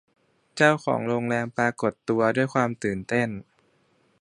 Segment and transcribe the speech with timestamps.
[0.55, 3.29] เจ้าของโรงแรมปรากฏตัวด้วยความตื่นเต้น